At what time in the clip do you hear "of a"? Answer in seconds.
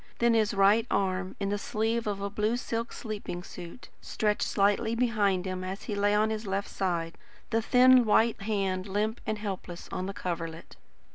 2.07-2.29